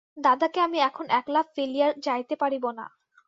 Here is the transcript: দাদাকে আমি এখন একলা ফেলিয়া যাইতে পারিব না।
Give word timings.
দাদাকে 0.17 0.59
আমি 0.59 0.77
এখন 0.79 1.05
একলা 1.11 1.41
ফেলিয়া 1.55 1.87
যাইতে 2.05 2.35
পারিব 2.35 2.65
না। 2.71 2.85